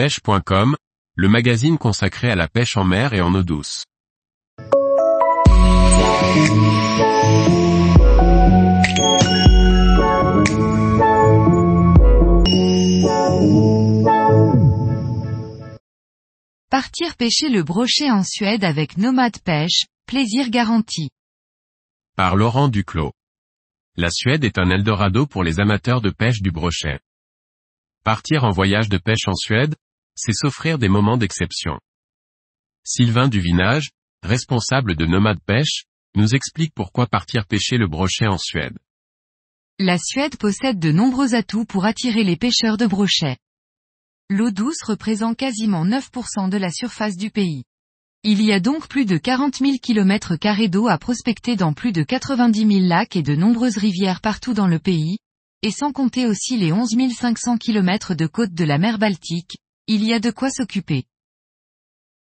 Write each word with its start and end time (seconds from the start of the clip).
pêche.com, 0.00 0.76
le 1.14 1.28
magazine 1.28 1.76
consacré 1.76 2.30
à 2.30 2.34
la 2.34 2.48
pêche 2.48 2.78
en 2.78 2.84
mer 2.84 3.12
et 3.12 3.20
en 3.20 3.34
eau 3.34 3.42
douce. 3.42 3.84
Partir 16.70 17.16
pêcher 17.18 17.50
le 17.50 17.62
brochet 17.62 18.10
en 18.10 18.22
Suède 18.22 18.64
avec 18.64 18.96
Nomade 18.96 19.38
Pêche, 19.44 19.84
plaisir 20.06 20.48
garanti. 20.48 21.10
Par 22.16 22.36
Laurent 22.36 22.68
Duclos. 22.68 23.12
La 23.96 24.08
Suède 24.10 24.44
est 24.44 24.58
un 24.58 24.70
Eldorado 24.70 25.26
pour 25.26 25.44
les 25.44 25.60
amateurs 25.60 26.00
de 26.00 26.08
pêche 26.08 26.40
du 26.40 26.50
brochet. 26.50 27.00
Partir 28.02 28.44
en 28.44 28.50
voyage 28.50 28.88
de 28.88 28.96
pêche 28.96 29.28
en 29.28 29.34
Suède, 29.34 29.74
c'est 30.20 30.34
s'offrir 30.34 30.78
des 30.78 30.88
moments 30.88 31.16
d'exception. 31.16 31.80
Sylvain 32.84 33.28
Duvinage, 33.28 33.90
responsable 34.22 34.94
de 34.94 35.06
Nomade 35.06 35.40
Pêche, 35.46 35.84
nous 36.14 36.34
explique 36.34 36.74
pourquoi 36.74 37.06
partir 37.06 37.46
pêcher 37.46 37.78
le 37.78 37.88
brochet 37.88 38.26
en 38.26 38.36
Suède. 38.36 38.76
La 39.78 39.96
Suède 39.96 40.36
possède 40.36 40.78
de 40.78 40.92
nombreux 40.92 41.34
atouts 41.34 41.64
pour 41.64 41.86
attirer 41.86 42.22
les 42.22 42.36
pêcheurs 42.36 42.76
de 42.76 42.86
brochet. 42.86 43.38
L'eau 44.28 44.50
douce 44.50 44.82
représente 44.82 45.38
quasiment 45.38 45.86
9% 45.86 46.50
de 46.50 46.58
la 46.58 46.70
surface 46.70 47.16
du 47.16 47.30
pays. 47.30 47.64
Il 48.22 48.42
y 48.42 48.52
a 48.52 48.60
donc 48.60 48.88
plus 48.88 49.06
de 49.06 49.16
40 49.16 49.56
000 49.56 49.78
km 49.82 50.36
d'eau 50.66 50.88
à 50.88 50.98
prospecter 50.98 51.56
dans 51.56 51.72
plus 51.72 51.92
de 51.92 52.02
90 52.02 52.58
000 52.58 52.86
lacs 52.86 53.16
et 53.16 53.22
de 53.22 53.34
nombreuses 53.34 53.78
rivières 53.78 54.20
partout 54.20 54.52
dans 54.52 54.66
le 54.66 54.78
pays, 54.78 55.16
et 55.62 55.70
sans 55.70 55.92
compter 55.92 56.26
aussi 56.26 56.58
les 56.58 56.72
11 56.72 56.94
500 57.10 57.56
km 57.56 58.14
de 58.14 58.26
côtes 58.26 58.52
de 58.52 58.64
la 58.64 58.76
mer 58.76 58.98
Baltique, 58.98 59.56
il 59.92 60.04
y 60.04 60.12
a 60.12 60.20
de 60.20 60.30
quoi 60.30 60.50
s'occuper. 60.50 61.02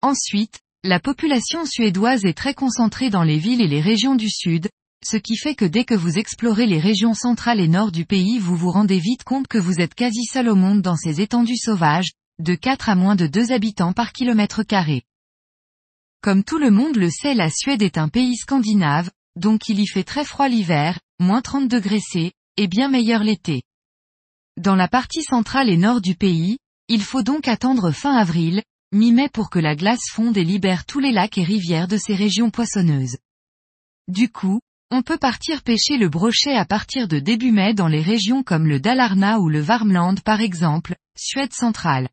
Ensuite, 0.01 0.61
la 0.85 1.01
population 1.01 1.67
suédoise 1.67 2.25
est 2.25 2.37
très 2.37 2.55
concentrée 2.55 3.11
dans 3.11 3.25
les 3.25 3.39
villes 3.39 3.61
et 3.61 3.67
les 3.67 3.81
régions 3.81 4.15
du 4.15 4.31
sud, 4.31 4.69
ce 5.05 5.17
qui 5.17 5.37
fait 5.37 5.57
que 5.57 5.65
dès 5.65 5.85
que 5.85 5.95
vous 5.95 6.17
explorez 6.17 6.67
les 6.67 6.79
régions 6.79 7.13
centrales 7.13 7.59
et 7.59 7.67
nord 7.67 7.91
du 7.91 8.05
pays 8.05 8.39
vous 8.39 8.55
vous 8.55 8.71
rendez 8.71 9.01
vite 9.01 9.25
compte 9.25 9.49
que 9.49 9.59
vous 9.59 9.81
êtes 9.81 9.97
quasi 9.97 10.27
seul 10.27 10.49
au 10.49 10.55
monde 10.55 10.81
dans 10.81 10.95
ces 10.95 11.21
étendues 11.21 11.57
sauvages, 11.57 12.13
de 12.39 12.55
4 12.55 12.89
à 12.89 12.95
moins 12.95 13.17
de 13.17 13.27
2 13.27 13.51
habitants 13.51 13.93
par 13.93 14.13
kilomètre 14.13 14.63
carré. 14.63 15.03
Comme 16.23 16.45
tout 16.45 16.59
le 16.59 16.71
monde 16.71 16.95
le 16.95 17.11
sait 17.11 17.35
la 17.35 17.51
Suède 17.51 17.83
est 17.83 17.99
un 17.99 18.09
pays 18.09 18.37
scandinave, 18.37 19.11
donc 19.35 19.69
il 19.69 19.81
y 19.81 19.89
fait 19.89 20.05
très 20.05 20.25
froid 20.25 20.47
l'hiver, 20.49 21.01
moins 21.19 21.43
30 21.43 21.67
degrés 21.67 21.99
C, 21.99 22.31
et 22.57 22.69
bien 22.69 22.89
meilleur 22.89 23.25
l'été. 23.25 23.63
Dans 24.57 24.77
la 24.77 24.87
partie 24.87 25.25
centrale 25.25 25.69
et 25.69 25.77
nord 25.77 26.01
du 26.01 26.15
pays, 26.15 26.59
il 26.89 27.03
faut 27.03 27.23
donc 27.23 27.49
attendre 27.49 27.91
fin 27.91 28.17
avril, 28.17 28.63
mi-mai 28.93 29.29
pour 29.29 29.51
que 29.51 29.59
la 29.59 29.75
glace 29.75 30.09
fonde 30.11 30.37
et 30.37 30.45
libère 30.45 30.85
tous 30.87 31.01
les 31.01 31.13
lacs 31.13 31.39
et 31.39 31.45
rivières 31.45 31.89
de 31.89 31.97
ces 31.97 32.15
régions 32.15 32.51
poissonneuses. 32.51 33.19
Du 34.09 34.31
coup, 34.31 34.61
on 34.93 35.03
peut 35.03 35.19
partir 35.19 35.63
pêcher 35.63 35.97
le 35.99 36.09
brochet 36.09 36.55
à 36.55 36.65
partir 36.65 37.09
de 37.09 37.19
début 37.19 37.51
mai 37.51 37.75
dans 37.75 37.89
les 37.89 38.03
régions 38.03 38.45
comme 38.45 38.69
le 38.69 38.79
Dalarna 38.79 39.41
ou 39.41 39.49
le 39.49 39.61
Varmland 39.61 40.21
par 40.23 40.41
exemple, 40.41 40.95
Suède 41.19 41.53
centrale. 41.53 42.09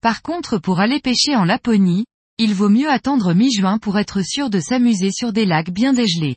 Par 0.00 0.22
contre 0.22 0.58
pour 0.58 0.78
aller 0.78 1.00
pêcher 1.00 1.34
en 1.34 1.44
Laponie, 1.44 2.06
il 2.38 2.54
vaut 2.54 2.68
mieux 2.68 2.88
attendre 2.88 3.34
mi-juin 3.34 3.78
pour 3.78 3.98
être 3.98 4.22
sûr 4.22 4.50
de 4.50 4.60
s'amuser 4.60 5.10
sur 5.10 5.32
des 5.32 5.44
lacs 5.44 5.70
bien 5.70 5.92
dégelés. 5.92 6.36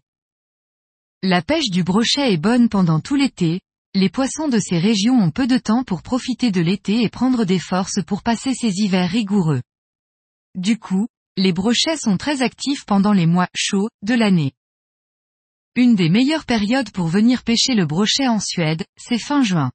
La 1.21 1.41
pêche 1.41 1.69
du 1.69 1.83
brochet 1.83 2.33
est 2.33 2.37
bonne 2.37 2.67
pendant 2.67 2.99
tout 2.99 3.15
l'été, 3.15 3.61
les 3.95 4.09
poissons 4.09 4.47
de 4.47 4.57
ces 4.57 4.79
régions 4.79 5.19
ont 5.19 5.29
peu 5.29 5.45
de 5.45 5.59
temps 5.59 5.83
pour 5.83 6.01
profiter 6.01 6.49
de 6.49 6.61
l'été 6.61 7.03
et 7.03 7.09
prendre 7.09 7.45
des 7.45 7.59
forces 7.59 8.03
pour 8.05 8.23
passer 8.23 8.53
ces 8.55 8.71
hivers 8.79 9.09
rigoureux. 9.09 9.61
Du 10.55 10.79
coup, 10.79 11.07
les 11.37 11.53
brochets 11.53 11.97
sont 11.97 12.17
très 12.17 12.41
actifs 12.41 12.85
pendant 12.85 13.13
les 13.13 13.27
mois 13.27 13.49
chauds 13.55 13.89
de 14.01 14.15
l'année. 14.15 14.53
Une 15.75 15.95
des 15.95 16.09
meilleures 16.09 16.45
périodes 16.45 16.91
pour 16.91 17.07
venir 17.07 17.43
pêcher 17.43 17.75
le 17.75 17.85
brochet 17.85 18.27
en 18.27 18.39
Suède, 18.39 18.85
c'est 18.97 19.19
fin 19.19 19.43
juin. 19.43 19.71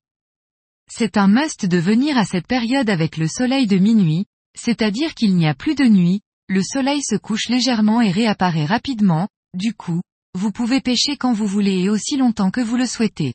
C'est 0.91 1.17
un 1.17 1.29
must 1.29 1.67
de 1.67 1.79
venir 1.79 2.17
à 2.17 2.25
cette 2.25 2.47
période 2.47 2.91
avec 2.91 3.17
le 3.17 3.29
soleil 3.29 3.67
de 3.67 3.79
minuit, 3.79 4.27
c'est-à-dire 4.57 5.15
qu'il 5.15 5.37
n'y 5.37 5.47
a 5.47 5.55
plus 5.55 5.75
de 5.75 5.85
nuit, 5.85 6.23
le 6.49 6.63
soleil 6.63 7.03
se 7.03 7.17
couche 7.17 7.49
légèrement 7.49 8.01
et 8.01 8.11
réapparaît 8.11 8.65
rapidement, 8.65 9.29
du 9.55 9.75
coup, 9.75 10.01
vous 10.35 10.51
pouvez 10.51 10.81
pêcher 10.81 11.17
quand 11.17 11.33
vous 11.33 11.47
voulez 11.47 11.83
et 11.83 11.91
aussi 11.91 12.17
longtemps 12.17 12.51
que 12.51 12.61
vous 12.61 12.77
le 12.77 12.87
souhaitez. 12.87 13.35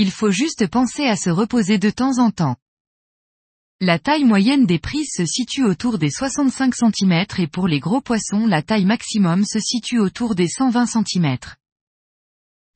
Il 0.00 0.12
faut 0.12 0.30
juste 0.30 0.68
penser 0.68 1.06
à 1.06 1.16
se 1.16 1.28
reposer 1.28 1.78
de 1.78 1.90
temps 1.90 2.20
en 2.20 2.30
temps. 2.30 2.54
La 3.80 3.98
taille 3.98 4.22
moyenne 4.22 4.64
des 4.64 4.78
prises 4.78 5.10
se 5.12 5.26
situe 5.26 5.64
autour 5.64 5.98
des 5.98 6.08
65 6.08 6.72
cm 6.72 7.24
et 7.38 7.48
pour 7.48 7.66
les 7.66 7.80
gros 7.80 8.00
poissons 8.00 8.46
la 8.46 8.62
taille 8.62 8.84
maximum 8.84 9.44
se 9.44 9.58
situe 9.58 9.98
autour 9.98 10.36
des 10.36 10.46
120 10.46 10.86
cm. 10.86 11.38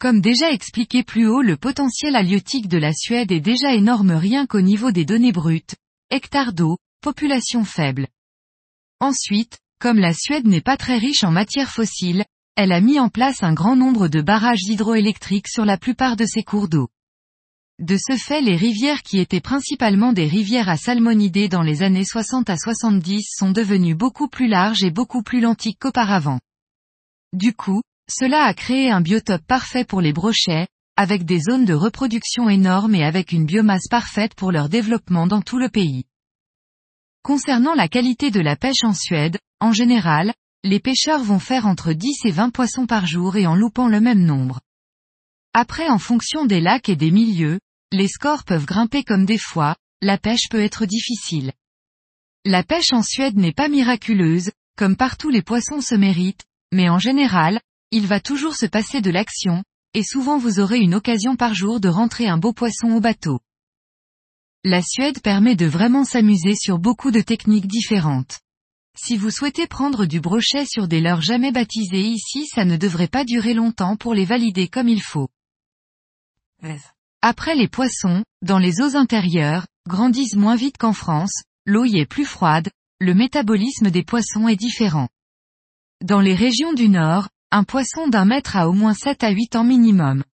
Comme 0.01 0.21
déjà 0.21 0.51
expliqué 0.51 1.05
plus 1.05 1.29
haut 1.29 1.43
le 1.43 1.57
potentiel 1.57 2.17
halieutique 2.17 2.67
de 2.67 2.79
la 2.79 2.93
Suède 2.93 3.31
est 3.31 3.39
déjà 3.39 3.73
énorme 3.73 4.11
rien 4.11 4.49
qu'au 4.49 4.61
niveau 4.61 4.91
des 4.91 5.05
données 5.05 5.31
brutes, 5.31 5.77
hectares 6.11 6.53
d'eau, 6.53 6.77
population 7.03 7.65
faible. 7.65 8.09
Ensuite, 8.99 9.61
comme 9.79 10.01
la 10.01 10.13
Suède 10.13 10.49
n'est 10.49 10.61
pas 10.61 10.77
très 10.77 10.99
riche 10.99 11.23
en 11.23 11.31
matières 11.31 11.71
fossiles, 11.71 12.25
elle 12.57 12.73
a 12.73 12.81
mis 12.81 12.99
en 12.99 13.11
place 13.11 13.45
un 13.45 13.55
grand 13.55 13.77
nombre 13.77 14.09
de 14.09 14.23
barrages 14.23 14.67
hydroélectriques 14.67 15.47
sur 15.47 15.65
la 15.65 15.79
plupart 15.79 16.17
de 16.17 16.27
ses 16.27 16.43
cours 16.43 16.69
d'eau. 16.69 16.89
De 17.79 17.97
ce 17.97 18.17
fait 18.17 18.41
les 18.41 18.57
rivières 18.57 19.03
qui 19.03 19.19
étaient 19.19 19.41
principalement 19.41 20.13
des 20.13 20.27
rivières 20.27 20.69
à 20.69 20.77
salmonidés 20.77 21.49
dans 21.49 21.63
les 21.63 21.83
années 21.83 22.05
60 22.05 22.49
à 22.51 22.57
70 22.57 23.35
sont 23.37 23.51
devenues 23.51 23.95
beaucoup 23.95 24.29
plus 24.29 24.47
larges 24.47 24.85
et 24.85 24.91
beaucoup 24.91 25.23
plus 25.23 25.41
lentilles 25.41 25.77
qu'auparavant. 25.77 26.39
Du 27.33 27.55
coup, 27.55 27.83
cela 28.11 28.45
a 28.45 28.55
créé 28.55 28.91
un 28.91 29.01
biotope 29.01 29.47
parfait 29.47 29.85
pour 29.85 30.01
les 30.01 30.13
brochets, 30.13 30.69
avec 30.97 31.25
des 31.25 31.41
zones 31.41 31.65
de 31.65 31.75
reproduction 31.75 32.49
énormes 32.49 32.95
et 32.95 33.05
avec 33.05 33.33
une 33.33 33.47
biomasse 33.47 33.89
parfaite 33.89 34.35
pour 34.35 34.53
leur 34.53 34.69
développement 34.69 35.27
dans 35.27 35.41
tout 35.41 35.59
le 35.59 35.71
pays. 35.71 36.05
Concernant 37.23 37.75
la 37.75 37.89
qualité 37.89 38.31
de 38.31 38.41
la 38.41 38.57
pêche 38.57 38.85
en 38.85 38.93
Suède, 38.93 39.39
en 39.61 39.73
général, 39.73 40.35
les 40.65 40.81
pêcheurs 40.81 41.23
vont 41.23 41.39
faire 41.39 41.67
entre 41.67 41.93
10 41.93 42.27
et 42.27 42.31
20 42.31 42.51
poissons 42.51 42.87
par 42.87 43.07
jour 43.07 43.37
et 43.37 43.47
en 43.47 43.55
loupant 43.55 43.89
le 43.89 44.01
même 44.01 44.25
nombre. 44.25 44.61
Après 45.55 45.89
en 45.89 45.99
fonction 45.99 46.47
des 46.47 46.61
lacs 46.61 46.89
et 46.89 46.97
des 46.97 47.11
milieux, 47.11 47.61
les 47.93 48.09
scores 48.09 48.45
peuvent 48.45 48.65
grimper 48.65 49.05
comme 49.05 49.27
des 49.27 49.39
fois, 49.39 49.77
la 50.01 50.17
pêche 50.17 50.49
peut 50.49 50.63
être 50.63 50.87
difficile. 50.87 51.53
La 52.47 52.65
pêche 52.65 52.93
en 52.93 53.03
Suède 53.03 53.37
n'est 53.37 53.53
pas 53.53 53.69
miraculeuse, 53.69 54.51
comme 54.79 54.97
partout 54.97 55.29
les 55.29 55.43
poissons 55.43 55.83
se 55.83 55.95
méritent, 55.95 56.45
mais 56.73 56.89
en 56.89 56.99
général, 56.99 57.61
il 57.91 58.07
va 58.07 58.19
toujours 58.19 58.55
se 58.55 58.65
passer 58.65 59.03
de 59.03 59.11
l'action, 59.11 59.63
et 59.93 60.03
souvent 60.03 60.39
vous 60.39 60.59
aurez 60.59 60.79
une 60.79 60.95
occasion 60.95 61.37
par 61.37 61.55
jour 61.55 61.81
de 61.81 61.89
rentrer 61.89 62.27
un 62.27 62.39
beau 62.39 62.55
poisson 62.55 62.93
au 62.93 63.01
bateau. 63.01 63.39
La 64.65 64.81
Suède 64.81 65.21
permet 65.21 65.55
de 65.55 65.67
vraiment 65.67 66.05
s'amuser 66.05 66.55
sur 66.55 66.79
beaucoup 66.79 67.11
de 67.11 67.21
techniques 67.21 67.67
différentes. 67.67 68.41
Si 68.97 69.19
vous 69.19 69.31
souhaitez 69.31 69.67
prendre 69.67 70.07
du 70.07 70.21
brochet 70.21 70.65
sur 70.65 70.89
des 70.89 71.01
leurres 71.01 71.21
jamais 71.21 71.53
baptisées 71.53 72.01
ici 72.01 72.47
ça 72.47 72.65
ne 72.65 72.77
devrait 72.77 73.09
pas 73.09 73.25
durer 73.25 73.53
longtemps 73.53 73.97
pour 73.97 74.15
les 74.15 74.25
valider 74.25 74.69
comme 74.69 74.89
il 74.89 75.03
faut. 75.03 75.29
Après 77.23 77.55
les 77.55 77.69
poissons, 77.69 78.25
dans 78.43 78.59
les 78.59 78.81
eaux 78.81 78.97
intérieures, 78.97 79.67
grandissent 79.89 80.37
moins 80.37 80.57
vite 80.57 80.77
qu'en 80.79 80.93
France, 80.93 81.43
l'eau 81.67 81.85
y 81.85 81.99
est 81.99 82.07
plus 82.07 82.25
froide, 82.25 82.71
le 83.01 83.15
métabolisme 83.15 83.91
des 83.91 84.05
poissons 84.05 84.49
est 84.49 84.57
différent. 84.57 85.09
Dans 86.03 86.21
les 86.21 86.35
régions 86.35 86.73
du 86.73 86.89
nord, 86.89 87.29
un 87.51 87.65
poisson 87.65 88.09
d'un 88.09 88.25
mètre 88.25 88.57
a 88.57 88.69
au 88.69 88.73
moins 88.73 88.95
7 88.95 89.25
à 89.25 89.31
8 89.31 89.57
ans 89.57 89.65
minimum. 89.65 90.25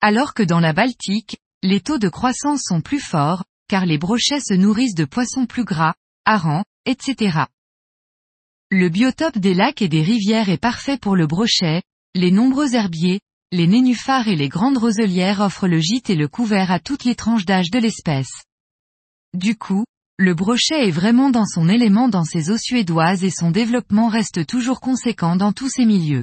Alors 0.00 0.32
que 0.34 0.42
dans 0.42 0.60
la 0.60 0.72
Baltique, 0.72 1.38
les 1.62 1.80
taux 1.80 1.98
de 1.98 2.08
croissance 2.08 2.62
sont 2.64 2.80
plus 2.80 3.00
forts, 3.00 3.44
car 3.68 3.84
les 3.84 3.98
brochets 3.98 4.40
se 4.40 4.54
nourrissent 4.54 4.94
de 4.94 5.04
poissons 5.04 5.46
plus 5.46 5.64
gras, 5.64 5.94
harengs, 6.24 6.64
etc. 6.86 7.44
Le 8.70 8.88
biotope 8.88 9.38
des 9.38 9.54
lacs 9.54 9.82
et 9.82 9.88
des 9.88 10.02
rivières 10.02 10.48
est 10.48 10.60
parfait 10.60 10.96
pour 10.96 11.16
le 11.16 11.26
brochet, 11.26 11.82
les 12.14 12.30
nombreux 12.30 12.74
herbiers, 12.74 13.20
les 13.52 13.66
nénuphars 13.66 14.28
et 14.28 14.36
les 14.36 14.48
grandes 14.48 14.78
roselières 14.78 15.40
offrent 15.40 15.66
le 15.66 15.80
gîte 15.80 16.08
et 16.08 16.14
le 16.14 16.28
couvert 16.28 16.70
à 16.70 16.78
toutes 16.78 17.04
les 17.04 17.16
tranches 17.16 17.46
d'âge 17.46 17.70
de 17.70 17.80
l'espèce. 17.80 18.44
Du 19.34 19.56
coup, 19.56 19.84
le 20.18 20.34
brochet 20.34 20.86
est 20.86 20.92
vraiment 20.92 21.30
dans 21.30 21.46
son 21.46 21.68
élément 21.68 22.08
dans 22.08 22.22
ces 22.24 22.50
eaux 22.50 22.58
suédoises 22.58 23.24
et 23.24 23.30
son 23.30 23.50
développement 23.50 24.08
reste 24.08 24.46
toujours 24.46 24.80
conséquent 24.80 25.34
dans 25.34 25.52
tous 25.52 25.68
ces 25.68 25.84
milieux. 25.84 26.22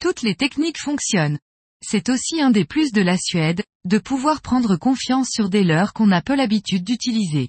Toutes 0.00 0.22
les 0.22 0.36
techniques 0.36 0.78
fonctionnent. 0.78 1.38
C'est 1.82 2.08
aussi 2.08 2.40
un 2.40 2.50
des 2.50 2.64
plus 2.64 2.92
de 2.92 3.02
la 3.02 3.16
Suède, 3.18 3.64
de 3.84 3.98
pouvoir 3.98 4.42
prendre 4.42 4.76
confiance 4.76 5.30
sur 5.30 5.48
des 5.48 5.64
leurres 5.64 5.92
qu'on 5.92 6.12
a 6.12 6.22
peu 6.22 6.36
l'habitude 6.36 6.84
d'utiliser. 6.84 7.48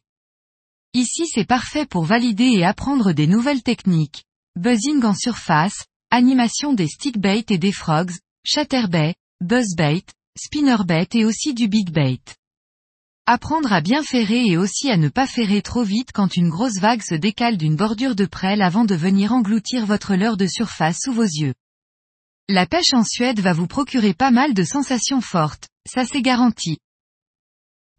Ici 0.93 1.27
c'est 1.27 1.45
parfait 1.45 1.85
pour 1.85 2.05
valider 2.05 2.51
et 2.55 2.65
apprendre 2.65 3.11
des 3.11 3.27
nouvelles 3.27 3.63
techniques. 3.63 4.23
Buzzing 4.55 5.03
en 5.03 5.13
surface, 5.13 5.85
animation 6.09 6.73
des 6.73 6.87
stickbait 6.87 7.45
et 7.49 7.57
des 7.57 7.71
frogs, 7.71 8.13
chatterbait, 8.49 9.13
buzzbait, 9.41 10.05
spinnerbait 10.37 11.09
et 11.15 11.25
aussi 11.25 11.53
du 11.53 11.67
big 11.67 11.91
bait. 11.91 12.21
Apprendre 13.25 13.73
à 13.73 13.81
bien 13.81 14.03
ferrer 14.03 14.45
et 14.45 14.55
aussi 14.55 14.89
à 14.89 14.95
ne 14.95 15.09
pas 15.09 15.27
ferrer 15.27 15.61
trop 15.61 15.83
vite 15.83 16.13
quand 16.13 16.37
une 16.37 16.47
grosse 16.47 16.79
vague 16.79 17.01
se 17.01 17.13
décale 17.13 17.57
d'une 17.57 17.75
bordure 17.75 18.15
de 18.15 18.25
prêle 18.25 18.61
avant 18.61 18.85
de 18.85 18.95
venir 18.95 19.33
engloutir 19.33 19.85
votre 19.85 20.15
leurre 20.15 20.37
de 20.37 20.47
surface 20.47 20.99
sous 21.03 21.11
vos 21.11 21.23
yeux. 21.23 21.55
La 22.47 22.65
pêche 22.65 22.93
en 22.93 23.03
Suède 23.03 23.41
va 23.41 23.51
vous 23.51 23.67
procurer 23.67 24.13
pas 24.13 24.31
mal 24.31 24.53
de 24.53 24.63
sensations 24.63 25.19
fortes, 25.19 25.67
ça 25.85 26.05
c'est 26.05 26.21
garanti. 26.21 26.77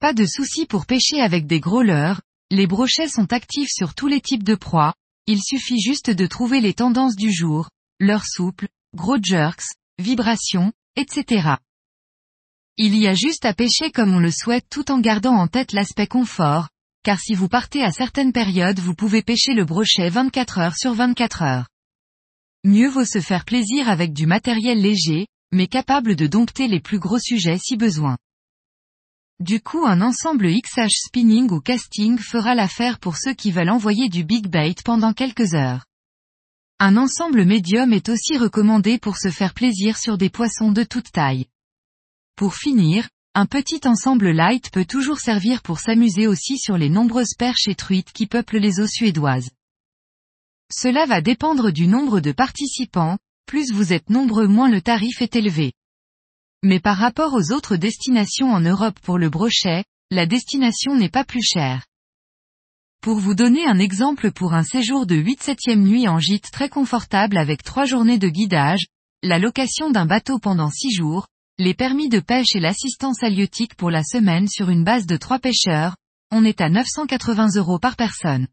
Pas 0.01 0.15
de 0.15 0.25
souci 0.25 0.65
pour 0.65 0.87
pêcher 0.87 1.21
avec 1.21 1.47
des 1.47 1.61
gros 1.61 1.83
leurres, 1.83 2.23
les 2.51 2.67
brochets 2.67 3.09
sont 3.09 3.35
actifs 3.35 3.71
sur 3.71 3.95
tous 3.95 4.07
les 4.07 4.23
types 4.23 4.45
de 4.45 4.55
proies, 4.55 4.95
il 5.27 5.43
suffit 5.43 5.79
juste 5.79 6.09
de 6.09 6.27
trouver 6.27 6.63
les 6.63 6.73
tendances 6.73 7.17
du 7.17 7.31
jour, 7.31 7.69
leurre 8.01 8.25
souple, 8.25 8.69
gros 8.95 9.19
jerks, 9.23 9.75
vibrations, 9.99 10.73
etc. 10.97 11.57
Il 12.77 12.97
y 12.97 13.09
a 13.09 13.15
juste 13.15 13.45
à 13.45 13.55
pêcher 13.55 13.91
comme 13.91 14.15
on 14.15 14.21
le 14.21 14.31
souhaite 14.31 14.67
tout 14.71 14.91
en 14.93 15.01
gardant 15.01 15.35
en 15.35 15.49
tête 15.49 15.73
l'aspect 15.73 16.07
confort, 16.07 16.69
car 17.03 17.19
si 17.19 17.35
vous 17.35 17.49
partez 17.49 17.83
à 17.83 17.91
certaines 17.91 18.33
périodes 18.33 18.79
vous 18.79 18.95
pouvez 18.95 19.23
pêcher 19.23 19.55
le 19.55 19.65
brochet 19.65 20.09
24 20.09 20.59
heures 20.59 20.77
sur 20.77 20.95
24 20.95 21.43
heures. 21.43 21.69
Mieux 22.65 22.89
vaut 22.89 23.05
se 23.05 23.21
faire 23.21 23.45
plaisir 23.45 23.89
avec 23.89 24.13
du 24.13 24.27
matériel 24.27 24.81
léger, 24.81 25.27
mais 25.53 25.67
capable 25.67 26.15
de 26.15 26.27
dompter 26.27 26.69
les 26.69 26.81
plus 26.81 26.99
gros 26.99 27.19
sujets 27.19 27.59
si 27.59 27.77
besoin. 27.77 28.17
Du 29.41 29.61
coup 29.61 29.87
un 29.87 30.01
ensemble 30.01 30.49
XH 30.53 31.07
spinning 31.07 31.51
ou 31.51 31.61
casting 31.61 32.19
fera 32.19 32.55
l'affaire 32.55 32.99
pour 32.99 33.17
ceux 33.17 33.35
qui 33.35 33.51
veulent 33.51 33.71
envoyer 33.71 34.09
du 34.09 34.25
big 34.25 34.49
bait 34.49 34.75
pendant 34.85 35.13
quelques 35.13 35.55
heures. 35.55 35.88
Un 36.81 36.97
ensemble 36.97 37.45
médium 37.45 37.93
est 37.93 38.09
aussi 38.09 38.39
recommandé 38.39 38.99
pour 38.99 39.17
se 39.17 39.31
faire 39.31 39.53
plaisir 39.53 39.97
sur 39.97 40.17
des 40.17 40.31
poissons 40.31 40.71
de 40.71 40.85
toute 40.85 41.11
taille. 41.11 41.47
Pour 42.37 42.55
finir, 42.55 43.09
un 43.35 43.47
petit 43.47 43.81
ensemble 43.85 44.31
light 44.31 44.71
peut 44.71 44.85
toujours 44.85 45.19
servir 45.19 45.63
pour 45.63 45.81
s'amuser 45.81 46.29
aussi 46.29 46.57
sur 46.57 46.79
les 46.79 46.89
nombreuses 46.89 47.35
perches 47.37 47.67
et 47.67 47.75
truites 47.75 48.13
qui 48.13 48.29
peuplent 48.29 48.59
les 48.59 48.79
eaux 48.79 48.87
suédoises. 48.87 49.51
Cela 50.73 51.05
va 51.05 51.21
dépendre 51.21 51.73
du 51.73 51.89
nombre 51.89 52.21
de 52.21 52.31
participants, 52.31 53.19
plus 53.47 53.73
vous 53.73 53.93
êtes 53.93 54.09
nombreux 54.09 54.47
moins 54.47 54.71
le 54.71 54.81
tarif 54.81 55.21
est 55.21 55.35
élevé. 55.35 55.73
Mais 56.63 56.79
par 56.79 56.97
rapport 56.97 57.35
aux 57.35 57.51
autres 57.51 57.75
destinations 57.75 58.53
en 58.53 58.61
Europe 58.61 59.01
pour 59.01 59.19
le 59.19 59.31
brochet, 59.31 59.85
la 60.13 60.27
destination 60.27 60.95
n'est 60.95 61.11
pas 61.11 61.25
plus 61.25 61.43
chère. 61.43 61.88
Pour 63.01 63.21
vous 63.21 63.35
donner 63.35 63.65
un 63.65 63.79
exemple 63.79 64.33
pour 64.33 64.55
un 64.55 64.65
séjour 64.65 65.07
de 65.07 65.15
8 65.15 65.41
7 65.41 65.59
nuit 65.77 66.09
en 66.09 66.19
gîte 66.19 66.51
très 66.51 66.69
confortable 66.69 67.39
avec 67.39 67.63
3 67.63 67.85
journées 67.85 68.19
de 68.19 68.29
guidage, 68.29 68.87
la 69.23 69.39
location 69.39 69.91
d'un 69.91 70.05
bateau 70.05 70.41
pendant 70.41 70.69
6 70.69 70.91
jours, 70.91 71.29
les 71.59 71.75
permis 71.75 72.09
de 72.09 72.19
pêche 72.19 72.57
et 72.57 72.61
l'assistance 72.61 73.23
halieutique 73.23 73.77
pour 73.77 73.93
la 73.93 74.03
semaine 74.03 74.49
sur 74.49 74.69
une 74.69 74.83
base 74.83 75.07
de 75.07 75.17
trois 75.17 75.39
pêcheurs, 75.39 75.97
on 76.33 76.45
est 76.45 76.61
à 76.61 76.69
980 76.69 77.51
euros 77.57 77.79
par 77.79 77.95
personne. 77.95 78.49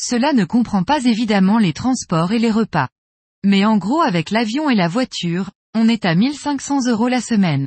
Cela 0.00 0.32
ne 0.32 0.44
comprend 0.44 0.84
pas 0.84 1.04
évidemment 1.04 1.58
les 1.58 1.72
transports 1.72 2.30
et 2.30 2.38
les 2.38 2.52
repas. 2.52 2.88
Mais 3.44 3.64
en 3.64 3.76
gros 3.76 4.02
avec 4.02 4.30
l'avion 4.30 4.70
et 4.70 4.76
la 4.76 4.88
voiture, 4.88 5.50
on 5.74 5.88
est 5.88 6.04
à 6.04 6.14
1500 6.14 6.86
euros 6.86 7.08
la 7.08 7.20
semaine. 7.20 7.66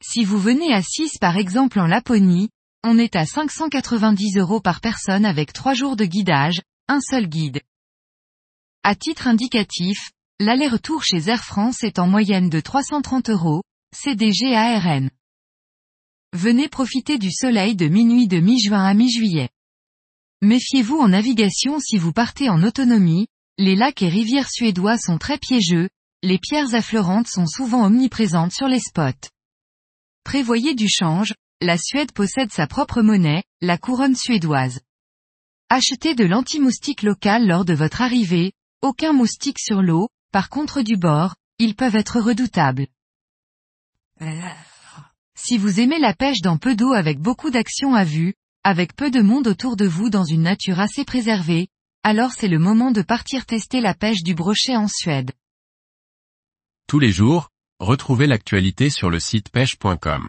Si 0.00 0.22
vous 0.22 0.38
venez 0.38 0.72
à 0.72 0.80
6 0.80 1.18
par 1.18 1.36
exemple 1.36 1.80
en 1.80 1.86
Laponie, 1.86 2.50
on 2.84 2.98
est 2.98 3.16
à 3.16 3.26
590 3.26 4.38
euros 4.38 4.60
par 4.60 4.80
personne 4.80 5.24
avec 5.24 5.52
3 5.52 5.74
jours 5.74 5.96
de 5.96 6.04
guidage, 6.04 6.60
un 6.88 7.00
seul 7.00 7.26
guide. 7.26 7.60
À 8.82 8.94
titre 8.94 9.26
indicatif, 9.26 10.10
L'aller-retour 10.42 11.04
chez 11.04 11.28
Air 11.28 11.44
France 11.44 11.84
est 11.84 11.98
en 11.98 12.06
moyenne 12.06 12.48
de 12.48 12.60
330 12.60 13.28
euros, 13.28 13.62
CDG-ARN. 13.94 15.10
Venez 16.32 16.66
profiter 16.66 17.18
du 17.18 17.30
soleil 17.30 17.76
de 17.76 17.88
minuit 17.88 18.26
de 18.26 18.40
mi-juin 18.40 18.82
à 18.82 18.94
mi-juillet. 18.94 19.50
Méfiez-vous 20.40 20.96
en 20.96 21.08
navigation 21.08 21.78
si 21.78 21.98
vous 21.98 22.14
partez 22.14 22.48
en 22.48 22.62
autonomie, 22.62 23.26
les 23.58 23.76
lacs 23.76 24.00
et 24.00 24.08
rivières 24.08 24.50
suédois 24.50 24.96
sont 24.96 25.18
très 25.18 25.36
piégeux, 25.36 25.90
les 26.22 26.38
pierres 26.38 26.74
affleurantes 26.74 27.28
sont 27.28 27.46
souvent 27.46 27.84
omniprésentes 27.84 28.52
sur 28.52 28.66
les 28.66 28.80
spots. 28.80 29.28
Prévoyez 30.24 30.74
du 30.74 30.88
change, 30.88 31.34
la 31.60 31.76
Suède 31.76 32.12
possède 32.12 32.52
sa 32.52 32.66
propre 32.66 33.02
monnaie, 33.02 33.44
la 33.60 33.76
couronne 33.76 34.16
suédoise. 34.16 34.80
Achetez 35.68 36.14
de 36.14 36.24
l'anti-moustique 36.24 37.02
local 37.02 37.46
lors 37.46 37.64
de 37.64 37.74
votre 37.74 38.00
arrivée, 38.00 38.52
aucun 38.82 39.12
moustique 39.12 39.58
sur 39.58 39.82
l'eau, 39.82 40.08
par 40.32 40.48
contre 40.48 40.82
du 40.82 40.96
bord, 40.96 41.34
ils 41.58 41.76
peuvent 41.76 41.96
être 41.96 42.18
redoutables. 42.20 42.86
Si 45.36 45.58
vous 45.58 45.80
aimez 45.80 45.98
la 45.98 46.14
pêche 46.14 46.40
dans 46.40 46.56
peu 46.56 46.74
d'eau 46.74 46.92
avec 46.92 47.20
beaucoup 47.20 47.50
d'action 47.50 47.94
à 47.94 48.04
vue, 48.04 48.34
avec 48.64 48.94
peu 48.94 49.10
de 49.10 49.20
monde 49.20 49.46
autour 49.46 49.76
de 49.76 49.86
vous 49.86 50.10
dans 50.10 50.24
une 50.24 50.42
nature 50.42 50.80
assez 50.80 51.04
préservée, 51.04 51.68
alors 52.02 52.32
c'est 52.32 52.48
le 52.48 52.58
moment 52.58 52.90
de 52.90 53.02
partir 53.02 53.44
tester 53.44 53.80
la 53.80 53.94
pêche 53.94 54.22
du 54.22 54.34
brochet 54.34 54.76
en 54.76 54.88
Suède. 54.88 55.32
Tous 56.86 56.98
les 56.98 57.12
jours, 57.12 57.50
retrouvez 57.78 58.26
l'actualité 58.26 58.90
sur 58.90 59.10
le 59.10 59.20
site 59.20 59.50
pêche.com. 59.50 60.28